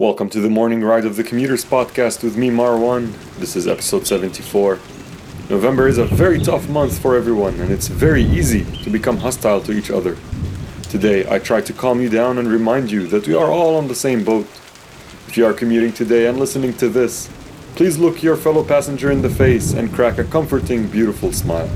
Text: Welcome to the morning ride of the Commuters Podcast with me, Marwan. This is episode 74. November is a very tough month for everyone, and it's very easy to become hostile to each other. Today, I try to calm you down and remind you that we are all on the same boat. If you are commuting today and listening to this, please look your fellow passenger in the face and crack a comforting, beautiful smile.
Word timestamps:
Welcome 0.00 0.30
to 0.30 0.40
the 0.40 0.48
morning 0.48 0.82
ride 0.82 1.04
of 1.04 1.16
the 1.16 1.22
Commuters 1.22 1.62
Podcast 1.62 2.24
with 2.24 2.34
me, 2.34 2.48
Marwan. 2.48 3.12
This 3.36 3.54
is 3.54 3.68
episode 3.68 4.06
74. 4.06 4.78
November 5.50 5.88
is 5.88 5.98
a 5.98 6.06
very 6.06 6.38
tough 6.40 6.70
month 6.70 6.98
for 6.98 7.16
everyone, 7.16 7.60
and 7.60 7.70
it's 7.70 7.88
very 7.88 8.22
easy 8.22 8.64
to 8.82 8.88
become 8.88 9.18
hostile 9.18 9.60
to 9.60 9.72
each 9.72 9.90
other. 9.90 10.16
Today, 10.84 11.30
I 11.30 11.38
try 11.38 11.60
to 11.60 11.74
calm 11.74 12.00
you 12.00 12.08
down 12.08 12.38
and 12.38 12.48
remind 12.48 12.90
you 12.90 13.08
that 13.08 13.28
we 13.28 13.34
are 13.34 13.50
all 13.50 13.76
on 13.76 13.88
the 13.88 13.94
same 13.94 14.24
boat. 14.24 14.46
If 15.28 15.36
you 15.36 15.44
are 15.44 15.52
commuting 15.52 15.92
today 15.92 16.28
and 16.28 16.38
listening 16.38 16.72
to 16.78 16.88
this, 16.88 17.28
please 17.74 17.98
look 17.98 18.22
your 18.22 18.36
fellow 18.36 18.64
passenger 18.64 19.10
in 19.10 19.20
the 19.20 19.28
face 19.28 19.74
and 19.74 19.92
crack 19.92 20.16
a 20.16 20.24
comforting, 20.24 20.86
beautiful 20.86 21.30
smile. 21.30 21.68